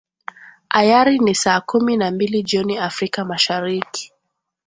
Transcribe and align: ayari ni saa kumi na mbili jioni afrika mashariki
ayari 0.79 1.15
ni 1.23 1.35
saa 1.35 1.61
kumi 1.67 1.97
na 1.97 2.11
mbili 2.11 2.43
jioni 2.43 2.77
afrika 2.77 3.25
mashariki 3.25 4.11